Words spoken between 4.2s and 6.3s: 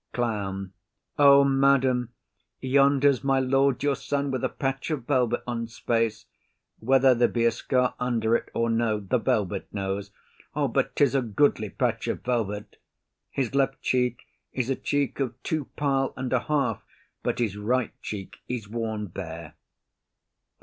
with a patch of velvet on's face;